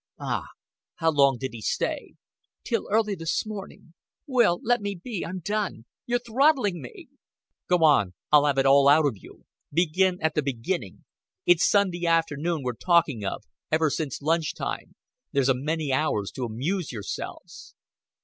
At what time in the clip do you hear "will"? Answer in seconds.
4.25-4.59